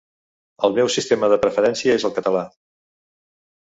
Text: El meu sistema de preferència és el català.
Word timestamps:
El 0.67 0.73
meu 0.77 0.89
sistema 0.95 1.31
de 1.35 1.39
preferència 1.45 2.01
és 2.01 2.09
el 2.13 2.19
català. 2.19 2.47